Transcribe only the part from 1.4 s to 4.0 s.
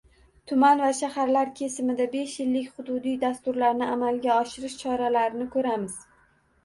kesimida besh yillik hududiy dasturlarni